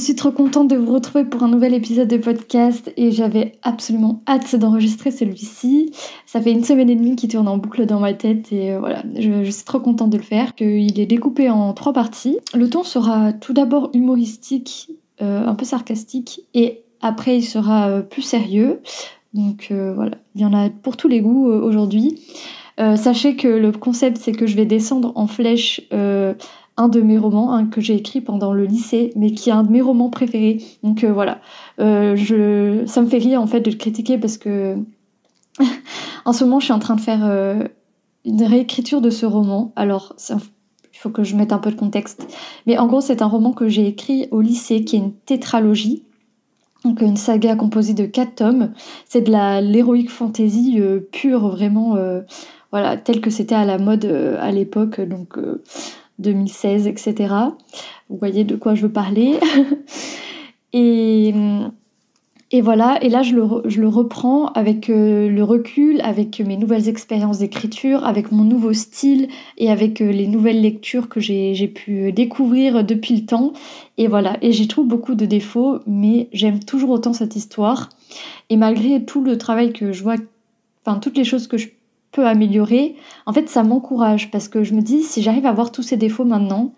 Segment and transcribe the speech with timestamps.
[0.00, 4.22] Suis trop contente de vous retrouver pour un nouvel épisode de podcast et j'avais absolument
[4.26, 5.92] hâte d'enregistrer celui-ci.
[6.24, 8.80] Ça fait une semaine et demie qu'il tourne en boucle dans ma tête et euh,
[8.80, 10.52] voilà, je, suis trop contente de le faire.
[10.58, 12.38] Il est découpé en trois parties.
[12.54, 14.90] Le ton sera tout d'abord humoristique,
[15.20, 18.80] euh, un peu sarcastique et après il sera euh, plus sérieux.
[19.34, 22.20] Donc voilà, il y en a pour tous les goûts aujourd'hui.
[22.78, 25.82] sachez que le concept c'est que je vais descendre en flèche
[26.80, 29.70] un de mes romans que j'ai écrit pendant le lycée, mais qui est un de
[29.70, 30.62] mes romans préférés.
[30.82, 31.40] Donc euh, voilà,
[31.78, 34.76] euh, ça me fait rire en fait de le critiquer parce que
[36.24, 37.64] en ce moment je suis en train de faire euh,
[38.24, 39.72] une réécriture de ce roman.
[39.76, 42.26] Alors il faut que je mette un peu de contexte,
[42.66, 46.04] mais en gros c'est un roman que j'ai écrit au lycée qui est une tétralogie.
[46.82, 48.72] Donc une saga composée de quatre tomes.
[49.06, 50.80] C'est de l'héroïque fantasy
[51.12, 51.98] pure, vraiment,
[52.72, 54.06] voilà, telle que c'était à la mode
[54.40, 54.98] à l'époque.
[54.98, 55.36] Donc
[56.20, 57.34] 2016, etc.
[58.08, 59.38] Vous voyez de quoi je veux parler.
[60.72, 61.34] et,
[62.52, 66.56] et voilà, et là je le, je le reprends avec euh, le recul, avec mes
[66.56, 71.68] nouvelles expériences d'écriture, avec mon nouveau style et avec euh, les nouvelles lectures que j'ai
[71.68, 73.52] pu découvrir depuis le temps.
[73.98, 77.88] Et voilà, et j'y trouve beaucoup de défauts, mais j'aime toujours autant cette histoire.
[78.48, 80.16] Et malgré tout le travail que je vois,
[80.84, 81.68] enfin toutes les choses que je
[82.12, 85.70] peut améliorer, en fait, ça m'encourage parce que je me dis, si j'arrive à voir
[85.70, 86.72] tous ces défauts maintenant,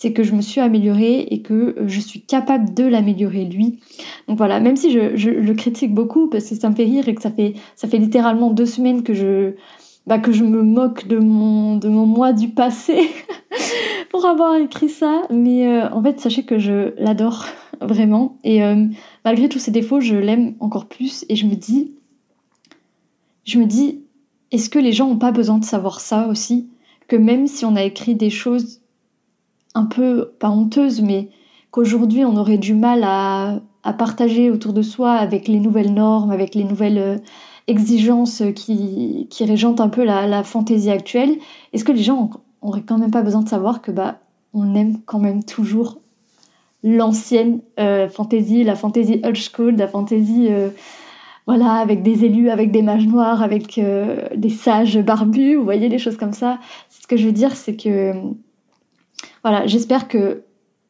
[0.00, 3.80] c'est que je me suis améliorée et que je suis capable de l'améliorer lui.
[4.28, 7.14] Donc voilà, même si je, le critique beaucoup parce que ça me fait rire et
[7.14, 9.52] que ça fait, ça fait littéralement deux semaines que je,
[10.06, 13.10] bah, que je me moque de mon, de mon moi du passé
[14.10, 15.22] pour avoir écrit ça.
[15.30, 17.44] Mais euh, en fait, sachez que je l'adore
[17.82, 18.38] vraiment.
[18.42, 18.86] Et euh,
[19.26, 21.92] malgré tous ces défauts, je l'aime encore plus et je me dis,
[23.44, 24.00] je me dis,
[24.52, 26.68] est-ce que les gens n'ont pas besoin de savoir ça aussi?
[27.08, 28.80] Que même si on a écrit des choses
[29.74, 31.28] un peu, pas honteuses, mais
[31.70, 33.60] qu'aujourd'hui on aurait du mal à,
[33.98, 37.16] partager autour de soi avec les nouvelles normes, avec les nouvelles euh,
[37.66, 41.36] exigences qui, qui régentent un peu la, fantaisie actuelle,
[41.72, 42.30] est-ce que les gens
[42.62, 44.18] n'auraient quand même pas besoin de savoir que bah
[44.52, 45.98] on aime quand même toujours
[46.82, 50.70] l'ancienne euh, fantaisie, la fantaisie old school, la fantaisie euh,
[51.50, 55.88] voilà, avec des élus, avec des mages noirs, avec euh, des sages barbus, vous voyez,
[55.88, 56.60] des choses comme ça.
[56.90, 58.12] Ce que je veux dire, c'est que,
[59.42, 60.44] voilà, j'espère que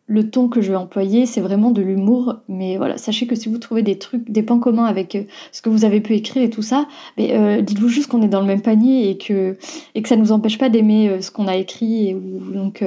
[0.07, 2.35] le ton que je vais employer, c'est vraiment de l'humour.
[2.49, 5.63] Mais voilà, sachez que si vous trouvez des trucs, des points communs avec euh, ce
[5.63, 6.87] que vous avez pu écrire et tout ça,
[7.19, 9.57] euh, dites-vous juste qu'on est dans le même panier et que,
[9.95, 12.85] et que ça ne nous empêche pas d'aimer ce qu'on a écrit et donc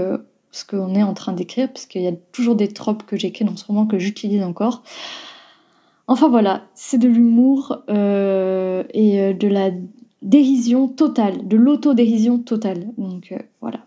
[0.51, 3.45] ce qu'on est en train d'écrire, parce qu'il y a toujours des tropes que j'écris
[3.45, 4.84] dans ce roman que j'utilise encore.
[6.08, 9.72] Enfin voilà, c'est de l'humour euh, et euh, de la
[10.22, 12.88] dérision totale, de l'autodérision totale.
[12.97, 13.80] Donc euh, voilà.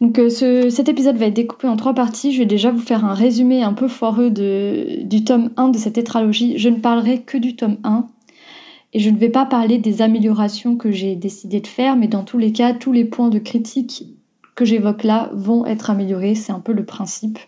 [0.00, 2.32] Donc cet épisode va être découpé en trois parties.
[2.32, 5.94] Je vais déjà vous faire un résumé un peu foireux du tome 1 de cette
[5.94, 6.56] tétralogie.
[6.56, 8.06] Je ne parlerai que du tome 1.
[8.92, 12.22] Et je ne vais pas parler des améliorations que j'ai décidé de faire, mais dans
[12.22, 14.04] tous les cas, tous les points de critique
[14.54, 16.36] que j'évoque là vont être améliorés.
[16.36, 17.40] C'est un peu le principe.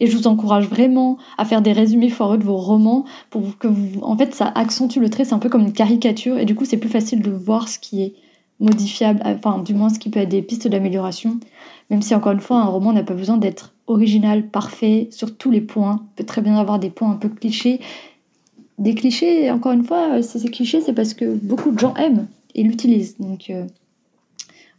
[0.00, 3.66] Et je vous encourage vraiment à faire des résumés foireux de vos romans pour que
[3.66, 4.00] vous.
[4.02, 6.64] En fait, ça accentue le trait, c'est un peu comme une caricature, et du coup,
[6.64, 8.14] c'est plus facile de voir ce qui est
[8.60, 11.38] modifiable, enfin, du moins ce qui peut être des pistes d'amélioration.
[11.90, 15.50] Même si, encore une fois, un roman n'a pas besoin d'être original, parfait, sur tous
[15.50, 16.00] les points.
[16.02, 17.80] Il peut très bien avoir des points un peu clichés.
[18.78, 22.26] Des clichés, encore une fois, si c'est cliché, c'est parce que beaucoup de gens aiment
[22.54, 23.16] et l'utilisent.
[23.18, 23.66] Donc, euh,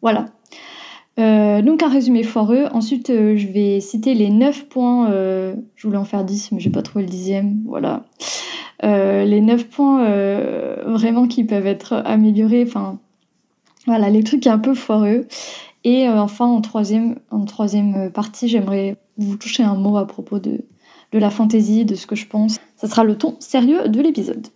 [0.02, 0.28] voilà.
[1.18, 2.66] Euh, donc un résumé foireux.
[2.72, 5.12] Ensuite, euh, je vais citer les 9 points.
[5.12, 7.62] Euh, je voulais en faire 10, mais j'ai pas trouvé le dixième.
[7.66, 8.04] Voilà.
[8.84, 10.04] les 9 points
[10.86, 12.64] vraiment qui peuvent être améliorés.
[12.68, 13.00] Enfin,
[13.86, 15.28] voilà, les trucs un peu foireux.
[15.84, 20.66] Et enfin, en troisième, en troisième partie, j'aimerais vous toucher un mot à propos de,
[21.12, 22.60] de la fantaisie, de ce que je pense.
[22.76, 24.48] Ça sera le ton sérieux de l'épisode.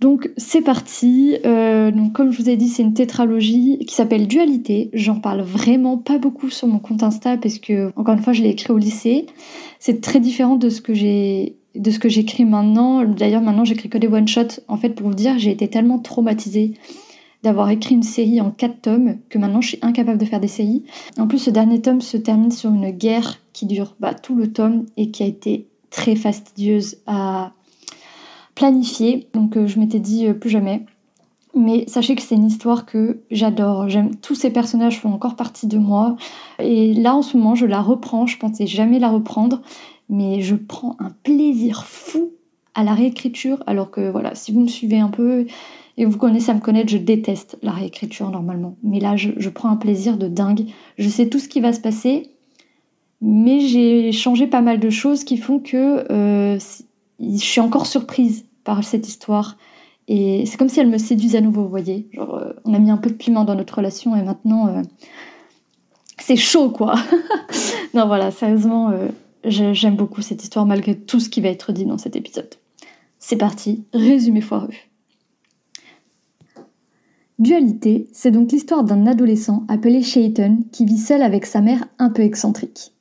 [0.00, 1.36] Donc c'est parti.
[1.44, 4.90] Euh, comme je vous ai dit, c'est une tétralogie qui s'appelle Dualité.
[4.92, 8.42] J'en parle vraiment pas beaucoup sur mon compte Insta parce que encore une fois, je
[8.42, 9.26] l'ai écrit au lycée.
[9.80, 13.04] C'est très différent de ce que j'ai de ce que j'écris maintenant.
[13.04, 14.60] D'ailleurs, maintenant, j'écris que des one shots.
[14.68, 16.74] En fait, pour vous dire, j'ai été tellement traumatisée
[17.42, 20.48] d'avoir écrit une série en quatre tomes, que maintenant je suis incapable de faire des
[20.48, 20.82] séries.
[21.18, 24.52] En plus, ce dernier tome se termine sur une guerre qui dure bah, tout le
[24.52, 27.52] tome et qui a été très fastidieuse à
[28.58, 29.28] planifier.
[29.34, 30.84] Donc euh, je m'étais dit euh, plus jamais.
[31.54, 33.88] Mais sachez que c'est une histoire que j'adore.
[33.88, 36.16] J'aime tous ces personnages font encore partie de moi.
[36.58, 38.26] Et là en ce moment, je la reprends.
[38.26, 39.62] Je pensais jamais la reprendre,
[40.08, 42.32] mais je prends un plaisir fou
[42.74, 43.62] à la réécriture.
[43.66, 45.46] Alors que voilà, si vous me suivez un peu
[45.96, 48.76] et vous connaissez à me connaître, je déteste la réécriture normalement.
[48.82, 50.66] Mais là, je, prends un plaisir de dingue.
[50.98, 52.30] Je sais tout ce qui va se passer,
[53.20, 56.58] mais j'ai changé pas mal de choses qui font que euh,
[57.20, 59.56] je suis encore surprise par cette histoire.
[60.08, 62.06] Et c'est comme si elle me séduisait à nouveau, vous voyez.
[62.12, 64.82] Genre, euh, on a mis un peu de piment dans notre relation et maintenant, euh,
[66.18, 66.96] c'est chaud, quoi.
[67.94, 68.92] non, voilà, sérieusement,
[69.42, 72.54] j'aime beaucoup cette histoire malgré tout ce qui va être dit dans cet épisode.
[73.18, 74.68] C'est parti, résumé foireux.
[77.38, 82.10] Dualité, c'est donc l'histoire d'un adolescent appelé Shayton qui vit seul avec sa mère un
[82.10, 82.92] peu excentrique.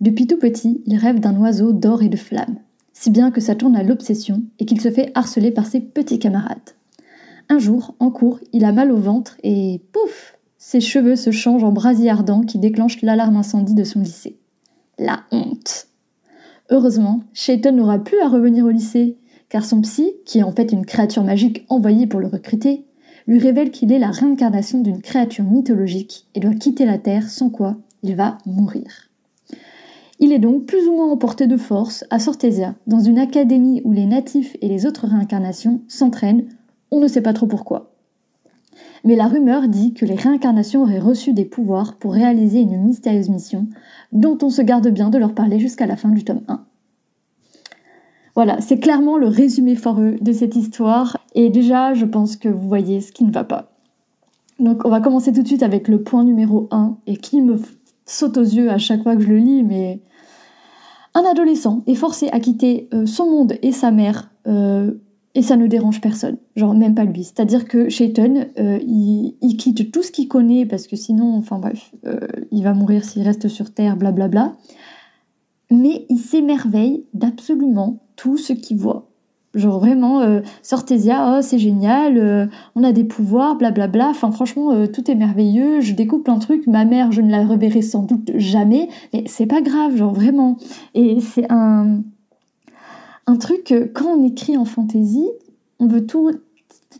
[0.00, 2.58] Depuis tout petit, il rêve d'un oiseau d'or et de flammes,
[2.98, 6.18] si bien que ça tourne à l'obsession et qu'il se fait harceler par ses petits
[6.18, 6.70] camarades.
[7.50, 11.62] Un jour, en cours, il a mal au ventre et pouf Ses cheveux se changent
[11.62, 14.38] en brasier ardent qui déclenche l'alarme incendie de son lycée.
[14.98, 15.88] La honte
[16.70, 19.18] Heureusement, Shayton n'aura plus à revenir au lycée,
[19.50, 22.86] car son psy, qui est en fait une créature magique envoyée pour le recruter,
[23.26, 27.50] lui révèle qu'il est la réincarnation d'une créature mythologique et doit quitter la Terre sans
[27.50, 29.05] quoi il va mourir.
[30.18, 33.92] Il est donc plus ou moins emporté de force à Sortesia, dans une académie où
[33.92, 36.46] les natifs et les autres réincarnations s'entraînent,
[36.90, 37.92] on ne sait pas trop pourquoi.
[39.04, 43.28] Mais la rumeur dit que les réincarnations auraient reçu des pouvoirs pour réaliser une mystérieuse
[43.28, 43.66] mission,
[44.12, 46.64] dont on se garde bien de leur parler jusqu'à la fin du tome 1.
[48.34, 51.18] Voilà, c'est clairement le résumé foreux de cette histoire.
[51.34, 53.72] Et déjà, je pense que vous voyez ce qui ne va pas.
[54.58, 57.56] Donc, on va commencer tout de suite avec le point numéro 1 et qui me
[58.06, 60.00] saute aux yeux à chaque fois que je le lis, mais
[61.14, 64.92] un adolescent est forcé à quitter euh, son monde et sa mère euh,
[65.34, 67.24] et ça ne dérange personne, genre même pas lui.
[67.24, 71.92] C'est-à-dire que Shayton, euh, il, quitte tout ce qu'il connaît parce que sinon, enfin bref,
[72.50, 74.28] il va mourir s'il reste sur Terre, blablabla.
[74.28, 74.56] Bla bla
[75.70, 79.05] mais il s'émerveille d'absolument tout ce qu'il voit.
[79.56, 80.40] Genre vraiment, euh,
[80.72, 83.88] oh c'est génial, euh, on a des pouvoirs, blablabla.
[83.88, 84.10] Bla bla.
[84.10, 86.66] Enfin franchement, euh, tout est merveilleux, je découpe de trucs.
[86.66, 90.58] Ma mère, je ne la reverrai sans doute jamais, mais c'est pas grave, genre vraiment.
[90.94, 92.02] Et c'est un,
[93.26, 95.28] un truc que quand on écrit en fantaisie,
[95.80, 96.30] on veut tout,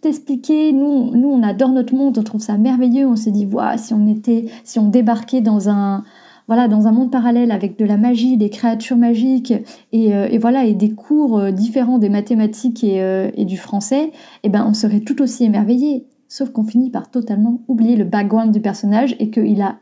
[0.04, 0.72] expliquer.
[0.72, 3.06] Nous, nous, on adore notre monde, on trouve ça merveilleux.
[3.06, 6.04] On se dit, voilà, si on était, si on débarquait dans un
[6.46, 9.52] voilà, dans un monde parallèle avec de la magie, des créatures magiques
[9.92, 14.12] et, euh, voilà des cours euh, différents des mathématiques euh, et, du français,
[14.42, 16.06] eh ben on serait tout aussi émerveillé.
[16.28, 19.76] Sauf qu'on finit par totalement oublier le background du personnage et qu'il a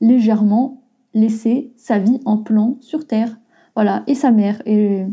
[0.00, 0.82] légèrement
[1.14, 3.38] laissé sa vie en plan sur Terre.
[3.74, 4.62] Voilà, et sa mère.
[4.66, 5.04] Et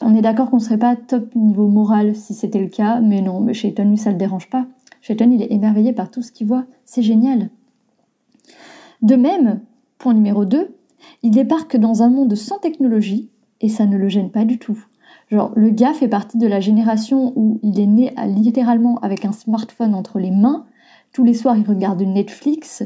[0.00, 3.40] on est d'accord qu'on serait pas top niveau moral si c'était le cas, mais non,
[3.40, 4.66] mais Shaitan, lui, ça le dérange pas.
[5.00, 6.64] Shaitan, il est émerveillé par tout ce qu'il voit.
[6.84, 7.50] C'est génial.
[9.02, 9.60] De même,
[10.00, 10.74] Point numéro 2,
[11.22, 13.28] il débarque dans un monde sans technologie
[13.60, 14.82] et ça ne le gêne pas du tout.
[15.30, 19.32] Genre, le gars fait partie de la génération où il est né littéralement avec un
[19.32, 20.64] smartphone entre les mains.
[21.12, 22.82] Tous les soirs, il regarde Netflix.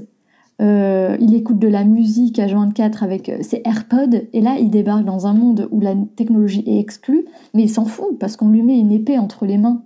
[0.60, 4.26] Euh, il écoute de la musique à 24 avec euh, ses AirPods.
[4.32, 7.26] Et là, il débarque dans un monde où la technologie est exclue.
[7.54, 9.82] Mais il s'en fout parce qu'on lui met une épée entre les mains.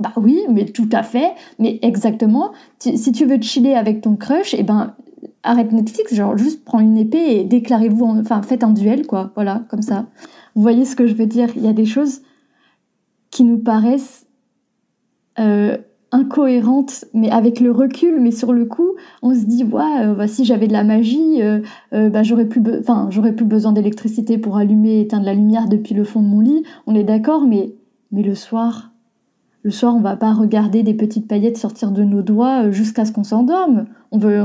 [0.00, 1.30] Bah oui, mais tout à fait.
[1.60, 2.50] Mais exactement.
[2.80, 4.94] Si tu veux chiller avec ton crush, eh ben,
[5.46, 9.62] arrête Netflix, genre juste prends une épée et déclarez-vous, enfin faites un duel, quoi, voilà,
[9.70, 10.06] comme ça.
[10.54, 11.48] Vous voyez ce que je veux dire?
[11.56, 12.22] Il y a des choses
[13.30, 14.26] qui nous paraissent
[15.38, 15.76] euh,
[16.12, 20.28] incohérentes, mais avec le recul, mais sur le coup, on se dit, ouais, euh, bah,
[20.28, 21.60] si j'avais de la magie, euh,
[21.92, 26.22] bah, j'aurais plus, plus besoin d'électricité pour allumer et éteindre la lumière depuis le fond
[26.22, 26.64] de mon lit.
[26.86, 27.74] On est d'accord, mais,
[28.12, 28.92] mais le soir,
[29.66, 33.04] le soir, on va pas regarder des petites paillettes sortir de nos doigts euh, jusqu'à
[33.04, 33.86] ce qu'on s'endorme.
[34.12, 34.38] On veut,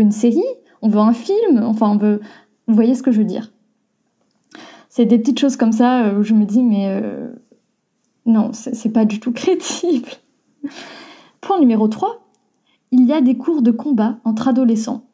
[0.00, 0.42] une série,
[0.82, 2.20] on veut un film, enfin on veut...
[2.66, 3.52] Vous voyez ce que je veux dire
[4.88, 7.28] C'est des petites choses comme ça euh, où je me dis, mais euh,
[8.26, 10.08] non, c'est pas du tout crédible.
[11.40, 12.26] Point numéro 3.
[12.90, 15.04] Il y a des cours de combat entre adolescents.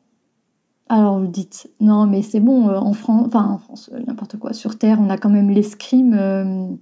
[0.88, 4.78] Alors vous dites, non mais c'est bon, en France, enfin en France, n'importe quoi, sur
[4.78, 6.78] Terre, on a quand même l'escrime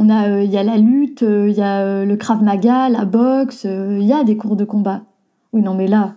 [0.00, 2.42] on a, euh, il y a la lutte, euh, il y a euh, le krav
[2.42, 5.02] maga, la boxe, il y a des cours de combat.
[5.52, 6.14] Oui, non, mais là,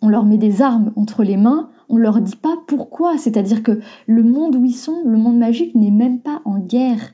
[0.00, 3.18] on leur met des armes entre les mains, on leur dit pas pourquoi.
[3.18, 7.12] C'est-à-dire que le monde où ils sont, le monde magique, n'est même pas en guerre.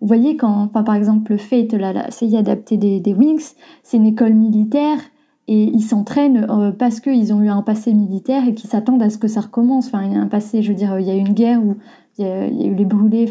[0.00, 4.98] Vous voyez, quand, par exemple, Fate, là, série adaptée des, Wings, c'est une école militaire
[5.46, 6.46] et ils s'entraînent
[6.78, 9.88] parce qu'ils ont eu un passé militaire et qu'ils s'attendent à ce que ça recommence.
[9.88, 11.62] Enfin, il y a un passé, je veux dire, il y a eu une guerre
[11.62, 11.76] où
[12.16, 13.30] il y a, eu les brûlés.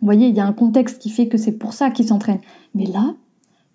[0.00, 2.40] Vous voyez, il y a un contexte qui fait que c'est pour ça qu'ils s'entraînent.
[2.74, 3.14] Mais là,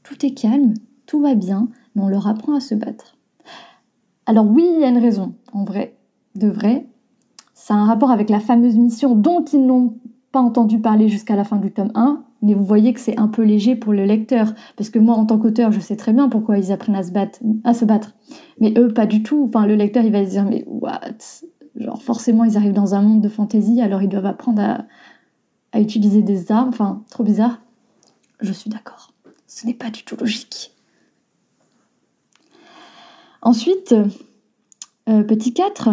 [0.03, 0.73] tout est calme,
[1.05, 3.17] tout va bien, mais on leur apprend à se battre.
[4.25, 5.95] Alors oui, il y a une raison, en vrai,
[6.35, 6.85] de vrai.
[7.53, 9.95] Ça a un rapport avec la fameuse mission dont ils n'ont
[10.31, 13.27] pas entendu parler jusqu'à la fin du tome 1, mais vous voyez que c'est un
[13.27, 16.29] peu léger pour le lecteur, parce que moi, en tant qu'auteur, je sais très bien
[16.29, 17.03] pourquoi ils apprennent à
[17.73, 18.15] se battre,
[18.59, 19.45] mais eux, pas du tout.
[19.47, 21.43] Enfin, le lecteur, il va se dire, mais what?
[21.75, 24.85] Genre, forcément, ils arrivent dans un monde de fantaisie, alors ils doivent apprendre à,
[25.73, 26.69] à utiliser des armes.
[26.69, 27.59] Enfin, trop bizarre.
[28.39, 29.11] Je suis d'accord.
[29.47, 30.71] Ce n'est pas du tout logique.
[33.41, 33.93] Ensuite,
[35.09, 35.89] euh, petit 4,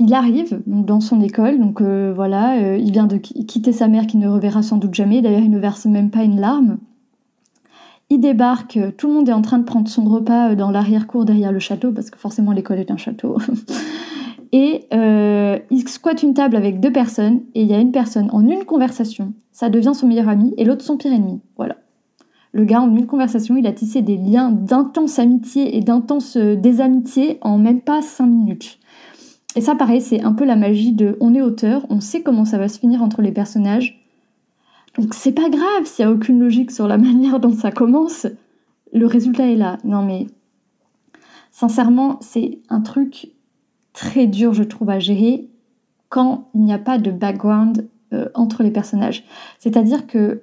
[0.00, 4.08] il arrive dans son école, donc euh, voilà, euh, il vient de quitter sa mère
[4.08, 6.78] qui ne reverra sans doute jamais, d'ailleurs il ne verse même pas une larme.
[8.10, 11.52] Il débarque, tout le monde est en train de prendre son repas dans l'arrière-cour derrière
[11.52, 13.38] le château, parce que forcément l'école est un château.
[14.56, 14.86] et
[15.70, 18.64] il squatte une table avec deux personnes, et il y a une personne en une
[18.64, 21.40] conversation, ça devient son meilleur ami, et l'autre son pire ennemi.
[21.56, 21.76] Voilà.
[22.52, 27.38] Le gars, en une conversation, il a tissé des liens d'intense amitié et d'intense désamitié
[27.40, 28.78] en même pas cinq minutes.
[29.56, 32.44] Et ça, pareil, c'est un peu la magie de on est auteur, on sait comment
[32.44, 34.00] ça va se finir entre les personnages.
[34.96, 38.28] Donc c'est pas grave s'il n'y a aucune logique sur la manière dont ça commence.
[38.92, 39.78] Le résultat est là.
[39.82, 40.28] Non mais
[41.50, 43.33] sincèrement, c'est un truc
[43.94, 45.48] très dur, je trouve, à gérer
[46.10, 49.24] quand il n'y a pas de background euh, entre les personnages.
[49.58, 50.42] C'est-à-dire que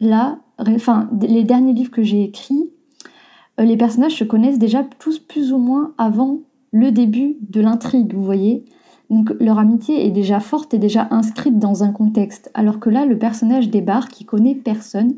[0.00, 2.70] là, enfin, les derniers livres que j'ai écrits,
[3.60, 6.40] euh, les personnages se connaissent déjà tous plus ou moins avant
[6.72, 8.64] le début de l'intrigue, vous voyez.
[9.10, 13.06] Donc leur amitié est déjà forte et déjà inscrite dans un contexte, alors que là,
[13.06, 15.14] le personnage débarque, il connaît personne,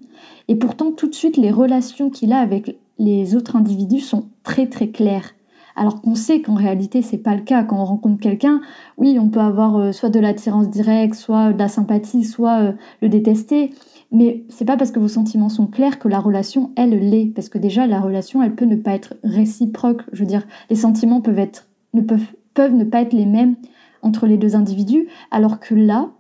[0.49, 4.67] et pourtant tout de suite, les relations qu'il a avec les autres individus sont très
[4.67, 5.35] très claires.
[5.77, 7.65] Alors qu'on sait qu'en réalité, c'est pas le cas.
[7.65, 8.61] Quand on rencontre quelqu'un,
[8.99, 12.73] oui, on peut avoir euh, soit de l'attirance directe, soit de la sympathie, soit euh,
[13.01, 13.73] le détester.
[14.11, 17.33] Mais c'est pas parce que vos sentiments sont clairs que la relation, elle, l'est.
[17.35, 20.03] Parce que déjà, la relation, elle peut ne pas être réciproque.
[20.13, 23.57] Je veux dire, les sentiments peuvent, être, ne peuvent, peuvent ne pas être les mêmes
[24.03, 26.11] entre les deux individus, alors que là,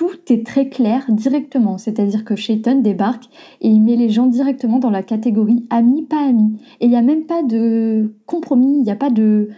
[0.00, 1.76] tout est très clair directement.
[1.76, 3.26] C'est-à-dire que Shayton débarque
[3.60, 6.58] et il met les gens directement dans la catégorie amis, pas amis.
[6.80, 9.50] Et il n'y a même pas de compromis, il n'y a pas de.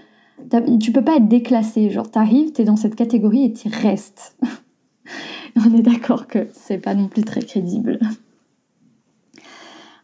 [0.80, 1.90] Tu peux pas être déclassé.
[1.90, 4.37] Genre, t'arrives, t'es dans cette catégorie et tu restes.
[5.56, 8.00] on est d'accord que c'est pas non plus très crédible.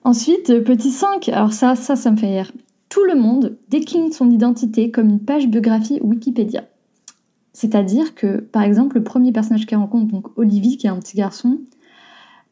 [0.04, 2.52] Ensuite, petit 5, alors ça, ça, ça me fait rire.
[2.88, 6.62] Tout le monde décline son identité comme une page biographie Wikipédia.
[7.59, 11.17] C'est-à-dire que, par exemple, le premier personnage qu'il rencontre, donc Olivier, qui est un petit
[11.17, 11.59] garçon,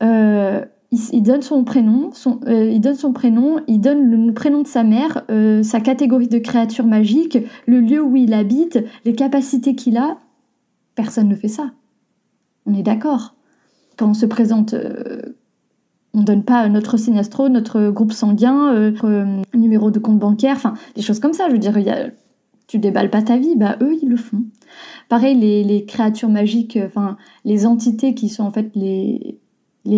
[0.02, 4.62] euh, il, donne son prénom, son, euh, il donne son prénom, il donne le prénom
[4.62, 9.14] de sa mère, euh, sa catégorie de créature magique, le lieu où il habite, les
[9.14, 10.18] capacités qu'il a.
[10.96, 11.70] Personne ne fait ça.
[12.66, 13.36] On est d'accord.
[13.96, 14.74] Quand on se présente,
[16.14, 20.74] on donne pas notre signe astro, notre groupe sanguin, notre numéro de compte bancaire, enfin
[20.96, 21.46] des choses comme ça.
[21.46, 22.08] Je veux dire, y a,
[22.66, 24.42] tu déballes pas ta vie, bah eux ils le font.
[25.08, 29.38] Pareil, les, créatures magiques, enfin les entités qui sont en fait les,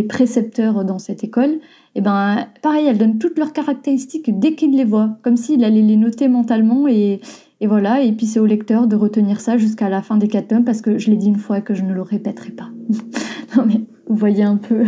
[0.08, 1.60] précepteurs dans cette école, et
[1.96, 5.82] eh ben pareil, elles donnent toutes leurs caractéristiques dès qu'ils les voient, comme s'il allait
[5.82, 7.20] les noter mentalement et,
[7.60, 10.48] et voilà, et puis c'est au lecteur de retenir ça jusqu'à la fin des quatre
[10.48, 12.68] tomes parce que je l'ai dit une fois et que je ne le répéterai pas.
[13.56, 14.84] non mais vous voyez un peu.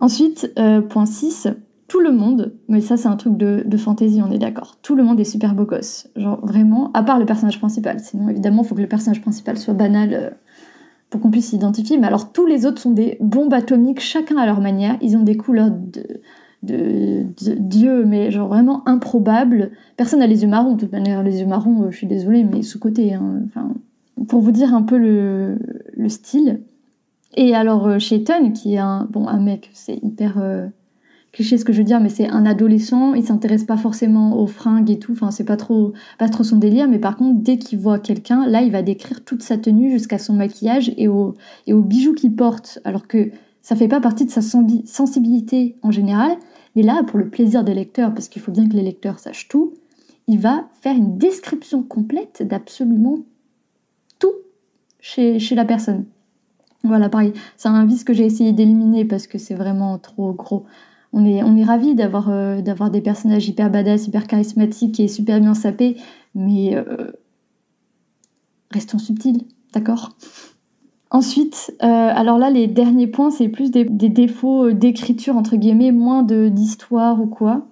[0.00, 1.48] Ensuite, euh, point 6,
[1.88, 4.94] tout le monde, mais ça c'est un truc de, de fantaisie, on est d'accord, tout
[4.94, 6.08] le monde est super beau gosse.
[6.16, 7.98] Genre vraiment, à part le personnage principal.
[8.00, 10.30] Sinon évidemment, il faut que le personnage principal soit banal euh,
[11.10, 11.98] pour qu'on puisse s'identifier.
[11.98, 14.96] Mais alors tous les autres sont des bombes atomiques, chacun à leur manière.
[15.00, 16.20] Ils ont des couleurs de
[16.62, 19.70] de, mais genre vraiment improbable.
[19.96, 22.44] Personne n'a les yeux marrons, de toute manière, les yeux marrons, euh, je suis désolée,
[22.44, 23.14] mais sous-côté.
[23.14, 23.42] Hein.
[23.46, 23.74] Enfin,
[24.26, 25.58] pour vous dire un peu le,
[26.08, 26.62] style.
[27.36, 30.66] Et alors, euh, qui est un, bon, un mec, c'est hyper euh,
[31.38, 34.48] cliché ce que je veux dire, mais c'est un adolescent, il s'intéresse pas forcément aux
[34.48, 37.58] fringues et tout, enfin, c'est pas trop, pas trop son délire, mais par contre, dès
[37.58, 41.36] qu'il voit quelqu'un, là, il va décrire toute sa tenue jusqu'à son maquillage et aux,
[41.68, 43.30] et aux bijoux qu'il porte, alors que
[43.62, 46.32] ça fait pas partie de sa sensibilité en général,
[46.74, 49.46] mais là, pour le plaisir des lecteurs, parce qu'il faut bien que les lecteurs sachent
[49.46, 49.74] tout,
[50.26, 53.20] il va faire une description complète d'absolument
[54.18, 54.34] tout
[54.98, 56.04] chez, chez la personne.
[56.82, 60.66] Voilà, pareil, c'est un vice que j'ai essayé d'éliminer parce que c'est vraiment trop gros.
[61.18, 65.40] On est, on ravis d'avoir euh, d'avoir des personnages hyper badass, hyper charismatiques et super
[65.40, 65.96] bien sapés,
[66.36, 67.10] mais euh,
[68.70, 69.42] restons subtils,
[69.74, 70.16] d'accord?
[71.10, 76.22] Ensuite, euh, alors là, les derniers points, c'est plus des, défauts d'écriture, entre guillemets, moins
[76.22, 77.66] d'histoire ou quoi.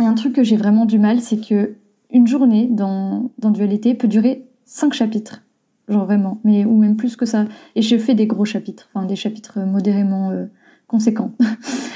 [0.00, 1.76] Et un truc que j'ai vraiment du mal, c'est que
[2.10, 5.42] une journée dans, Dualité peut durer cinq chapitres.
[5.88, 7.44] Genre vraiment, mais ou même plus que ça.
[7.76, 10.32] Et je fais des gros chapitres, enfin des chapitres modérément
[10.88, 11.30] conséquents.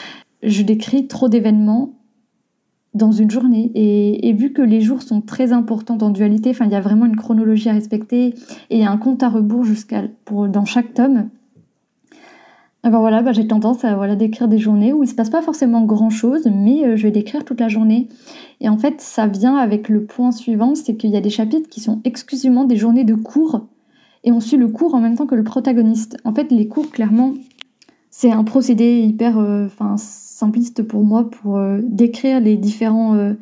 [0.46, 1.92] je décris trop d'événements
[2.94, 3.70] dans une journée.
[3.74, 7.16] Et, vu que les jours sont très importants en dualité, il y a vraiment une
[7.16, 8.28] chronologie à respecter
[8.70, 11.28] et il y a un compte à rebours jusqu'à dans chaque tome.
[12.82, 15.82] Alors voilà, bah, j'ai tendance à d'écrire des journées où il se passe pas forcément
[15.82, 18.08] grand chose, mais euh, je vais décrire toute la journée.
[18.60, 21.68] Et en fait, ça vient avec le point suivant, c'est qu'il y a des chapitres
[21.68, 23.66] qui sont exclusivement des journées de cours
[24.22, 26.16] et on suit le cours en même temps que le protagoniste.
[26.24, 27.34] En fait, les cours, clairement,
[28.18, 29.68] c'est un procédé hyper, euh,
[29.98, 33.34] simpliste pour moi pour euh, décrire les différents, euh,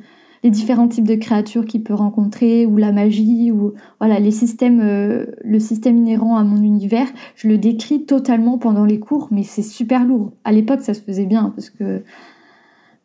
[0.43, 4.81] les différents types de créatures qu'il peut rencontrer, ou la magie, ou voilà, les systèmes,
[4.81, 7.07] le système inhérent à mon univers.
[7.37, 10.33] Je le décris totalement pendant les cours, mais c'est super lourd.
[10.43, 12.03] À l'époque, ça se faisait bien, parce que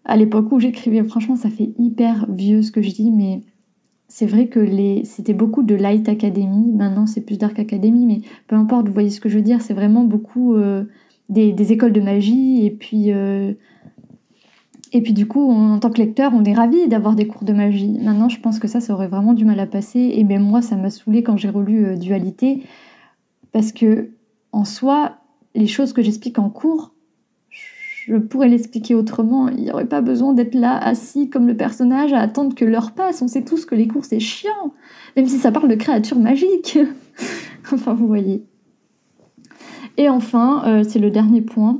[0.05, 3.41] à l'époque où j'écrivais, franchement, ça fait hyper vieux ce que je dis, mais
[4.07, 5.05] c'est vrai que les...
[5.05, 6.71] c'était beaucoup de Light Academy.
[6.73, 9.61] Maintenant, c'est plus Dark Academy, mais peu importe, vous voyez ce que je veux dire.
[9.61, 10.55] C'est vraiment beaucoup
[11.29, 13.11] des, écoles de magie et puis
[15.01, 17.97] puis du coup, en tant que lecteur, on est ravi d'avoir des cours de magie.
[18.01, 20.13] Maintenant, je pense que ça, ça aurait vraiment du mal à passer.
[20.15, 22.63] Et même moi, ça m'a saoulé quand j'ai relu euh, Dualité,
[23.51, 24.09] parce que
[24.51, 25.17] en soi,
[25.55, 26.93] les choses que j'explique en cours,
[27.49, 29.49] je pourrais l'expliquer autrement.
[29.49, 32.91] Il n'y aurait pas besoin d'être là, assis comme le personnage, à attendre que l'heure
[32.93, 33.21] passe.
[33.21, 34.73] On sait tous que les cours, c'est chiant,
[35.15, 36.79] même si ça parle de créatures magiques.
[37.71, 38.43] enfin, vous voyez.
[39.99, 41.79] Et enfin, euh, c'est le dernier point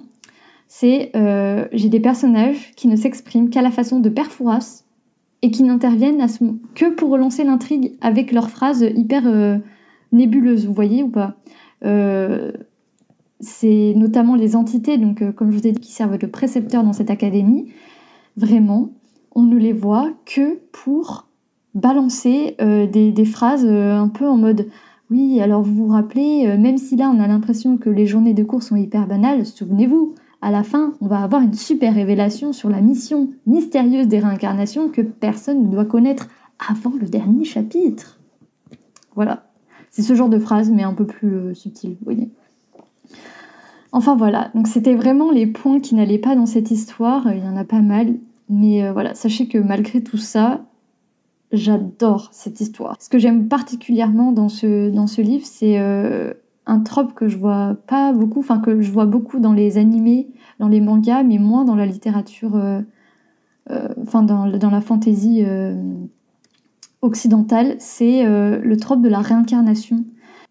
[0.69, 4.83] c'est euh, j'ai des personnages qui ne s'expriment qu'à la façon de Perfouras
[5.41, 6.23] et qui n'interviennent
[6.75, 9.57] que pour relancer l'intrigue avec leurs phrases hyper euh,
[10.11, 11.37] nébuleuses, vous voyez ou pas
[11.83, 12.51] euh,
[13.39, 16.93] C'est notamment les entités, donc comme je vous ai dit, qui servent de précepteurs dans
[16.93, 17.73] cette académie.
[18.37, 18.91] Vraiment,
[19.33, 21.27] on ne les voit que pour
[21.73, 24.67] balancer des, des, phrases un peu en mode
[25.11, 28.43] oui, alors vous vous rappelez, même si là on a l'impression que les journées de
[28.43, 32.69] cours sont hyper banales, souvenez-vous, à la fin, on va avoir une super révélation sur
[32.69, 36.29] la mission mystérieuse des réincarnations que personne ne doit connaître
[36.69, 38.19] avant le dernier chapitre.
[39.15, 39.49] Voilà.
[39.91, 42.29] C'est ce genre de phrase, mais un peu plus euh, subtil, vous voyez.
[43.91, 47.47] Enfin voilà, donc c'était vraiment les points qui n'allaient pas dans cette histoire, il y
[47.47, 48.13] en a pas mal,
[48.47, 50.63] mais euh, voilà, sachez que malgré tout ça,
[51.51, 52.95] j'adore cette histoire.
[52.99, 56.33] Ce que j'aime particulièrement dans ce, dans ce livre, c'est euh,
[56.65, 60.29] un trope que je vois pas beaucoup, enfin que je vois beaucoup dans les animés,
[60.59, 62.81] dans les mangas, mais moins dans la littérature, euh,
[63.71, 65.43] euh, enfin dans, la fantaisie
[67.01, 70.03] occidentale, c'est le trope de la réincarnation.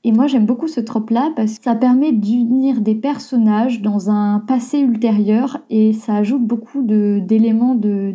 [0.04, 4.38] Et moi j'aime beaucoup ce trope-là parce que ça permet d'unir des personnages dans un
[4.38, 8.14] passé ultérieur et ça ajoute beaucoup d'éléments de,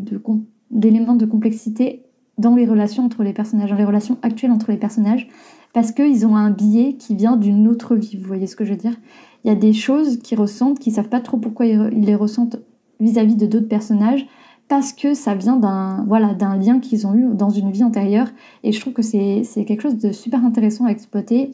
[0.72, 2.04] d'éléments de complexité
[2.38, 5.28] dans les relations entre les personnages, dans les relations actuelles entre les personnages
[5.74, 8.15] parce qu'ils ont un biais qui vient d'une autre vie.
[8.15, 8.96] Vous voyez ce que je veux dire?
[9.43, 12.58] Il y a des choses qu'ils ressentent, qu'ils savent pas trop pourquoi ils les ressentent
[13.00, 14.26] vis-à-vis de d'autres personnages,
[14.69, 18.28] parce que ça vient d'un voilà d'un lien qu'ils ont eu dans une vie antérieure.
[18.63, 21.52] Et je trouve que c'est quelque chose de super intéressant à exploiter.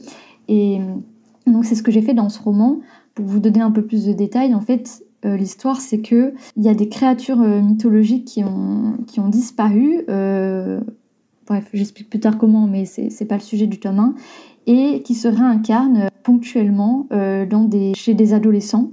[0.49, 0.79] Et
[1.47, 2.79] donc c'est ce que j'ai fait dans ce roman.
[3.15, 6.63] Pour vous donner un peu plus de détails, en fait, euh, l'histoire, c'est que il
[6.63, 10.03] y a des créatures euh, mythologiques qui ont, qui ont disparu.
[10.09, 10.79] Euh,
[11.45, 14.15] bref, j'explique plus tard comment, mais c'est pas le sujet du tome 1,
[14.67, 17.07] et qui se réincarnent ponctuellement
[17.95, 18.91] chez des adolescents,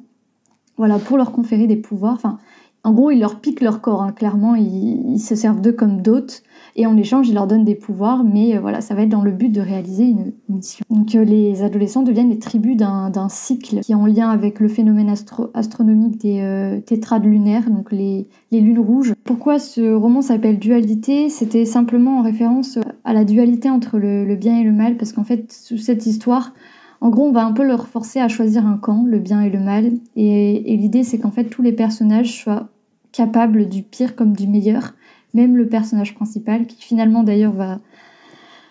[0.76, 2.14] voilà, pour leur conférer des pouvoirs.
[2.14, 2.38] Enfin,
[2.86, 6.44] en gros, ils leur piquent leur corps, hein, clairement, ils, se servent d'eux comme d'hôtes,
[6.76, 9.24] et en échange, ils leur donnent des pouvoirs, mais euh, voilà, ça va être dans
[9.24, 10.84] le but de réaliser une mission.
[10.88, 14.68] Donc euh, les adolescents deviennent les tribus d'un cycle qui est en lien avec le
[14.68, 15.12] phénomène
[15.54, 19.14] astronomique des euh, tétrades lunaires, donc les, lunes rouges.
[19.24, 21.28] Pourquoi ce roman s'appelle Dualité?
[21.28, 25.24] C'était simplement en référence à la dualité entre le, bien et le mal, parce qu'en
[25.24, 26.52] fait, sous cette histoire,
[27.00, 29.50] en gros, on va un peu leur forcer à choisir un camp, le bien et
[29.50, 29.90] le mal.
[30.14, 32.68] Et l'idée, c'est qu'en fait, tous les personnages soient
[33.16, 34.92] capables du pire comme du meilleur
[35.36, 37.78] même le personnage principal, qui finalement d'ailleurs va,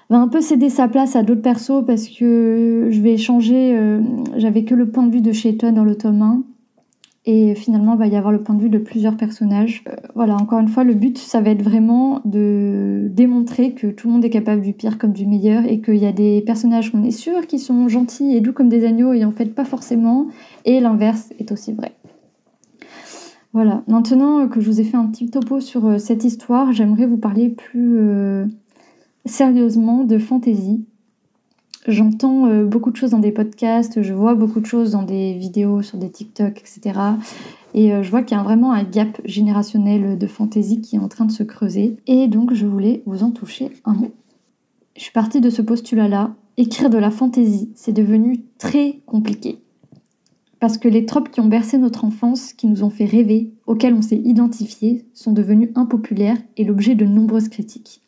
[0.10, 4.02] va un peu céder sa place à d'autres persos parce que je vais changer, euh,
[4.36, 6.44] j'avais que le point de vue de Shayton dans le tome 1.
[7.28, 9.84] Et finalement, il va y avoir le point de vue de plusieurs personnages.
[9.88, 14.08] Euh, voilà, encore une fois, le but, ça va être vraiment de démontrer que tout
[14.08, 16.92] le monde est capable du pire comme du meilleur et qu'il y a des personnages
[16.92, 19.66] qu'on est sûr qui sont gentils et doux comme des agneaux et en fait pas
[19.66, 20.28] forcément.
[20.66, 21.94] Et l'inverse est aussi vrai.
[23.56, 27.06] Voilà, maintenant que je vous ai fait un petit topo sur euh, cette histoire, j'aimerais
[27.06, 28.46] vous parler plus euh,
[29.24, 30.84] sérieusement de fantaisie.
[31.88, 35.36] J'entends euh, beaucoup de choses dans des podcasts, je vois beaucoup de choses dans des
[35.36, 37.00] vidéos sur des TikTok, etc.
[37.74, 41.00] Et euh, je vois qu'il y a vraiment un gap générationnel de fantaisie qui est
[41.00, 41.96] en train de se creuser.
[42.08, 44.12] Et donc je voulais vous en toucher un mot.
[44.98, 46.36] Je suis partie de ce postulat-là.
[46.58, 49.60] Écrire de la fantaisie, c'est devenu très compliqué.
[50.60, 53.94] Parce que les tropes qui ont bercé notre enfance, qui nous ont fait rêver, auxquels
[53.94, 58.02] on s'est identifié, sont devenus impopulaires et l'objet de nombreuses critiques.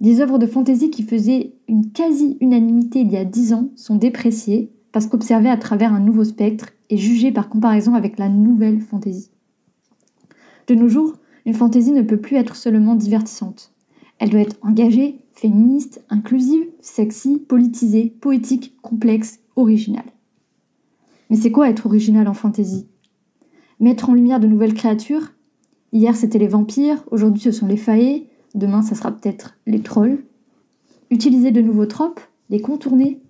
[0.00, 4.70] Des œuvres de fantaisie qui faisaient une quasi-unanimité il y a dix ans sont dépréciées
[4.92, 9.30] parce qu'observées à travers un nouveau spectre et jugées par comparaison avec la nouvelle fantaisie.
[10.66, 13.72] De nos jours, une fantaisie ne peut plus être seulement divertissante.
[14.18, 20.12] Elle doit être engagée, féministe, inclusive, sexy, politisée, poétique, complexe, originale.
[21.30, 22.88] Mais c'est quoi être original en fantaisie
[23.78, 25.32] Mettre en lumière de nouvelles créatures?
[25.92, 30.24] Hier c'était les vampires, aujourd'hui ce sont les faées, demain ça sera peut-être les trolls?
[31.10, 33.20] Utiliser de nouveaux tropes, les contourner?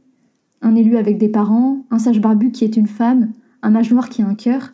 [0.63, 3.33] Un élu avec des parents, un sage barbu qui est une femme,
[3.63, 4.73] un mage noir qui a un cœur?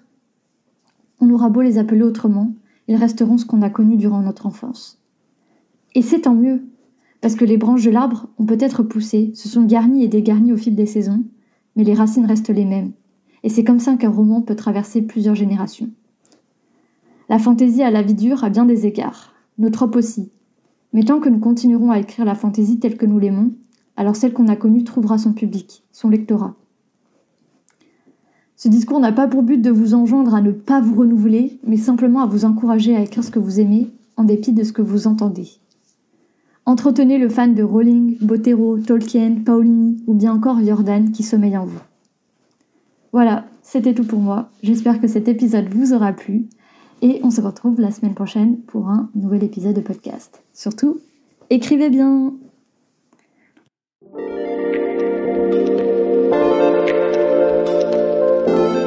[1.20, 2.54] On aura beau les appeler autrement,
[2.86, 5.00] ils resteront ce qu'on a connu durant notre enfance.
[5.94, 6.62] Et c'est tant mieux,
[7.20, 10.56] parce que les branches de l'arbre ont peut-être poussé, se sont garnies et dégarnies au
[10.56, 11.24] fil des saisons,
[11.74, 12.92] mais les racines restent les mêmes.
[13.42, 15.90] Et c'est comme ça qu'un roman peut traverser plusieurs générations.
[17.28, 20.30] La fantaisie à la vie dure a bien des égards, nos tropes aussi.
[20.92, 23.52] Mais tant que nous continuerons à écrire la fantaisie telle que nous l'aimons,
[23.96, 26.54] alors celle qu'on a connue trouvera son public, son lectorat.
[28.54, 31.76] Ce discours n'a pas pour but de vous enjoindre à ne pas vous renouveler, mais
[31.76, 34.82] simplement à vous encourager à écrire ce que vous aimez, en dépit de ce que
[34.82, 35.48] vous entendez.
[36.64, 41.66] Entretenez le fan de Rowling, Botero, Tolkien, Paolini ou bien encore Jordan qui sommeille en
[41.66, 41.78] vous.
[43.16, 44.50] Voilà, c'était tout pour moi.
[44.62, 46.50] J'espère que cet épisode vous aura plu
[47.00, 50.42] et on se retrouve la semaine prochaine pour un nouvel épisode de podcast.
[50.52, 51.00] Surtout,
[51.48, 52.34] écrivez bien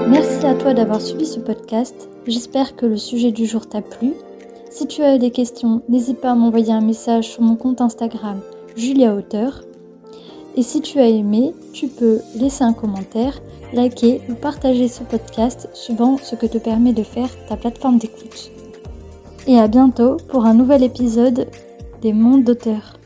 [0.08, 2.08] Merci à toi d'avoir suivi ce podcast.
[2.28, 4.12] J'espère que le sujet du jour t'a plu
[4.70, 8.42] si tu as des questions, n'hésite pas à m'envoyer un message sur mon compte Instagram
[8.76, 9.64] Julia Auteur.
[10.56, 13.42] Et si tu as aimé, tu peux laisser un commentaire,
[13.74, 18.52] liker ou partager ce podcast suivant ce que te permet de faire ta plateforme d'écoute.
[19.48, 21.48] Et à bientôt pour un nouvel épisode
[22.02, 22.99] des mondes d'auteurs.